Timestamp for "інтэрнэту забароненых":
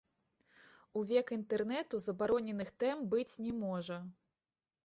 1.37-2.73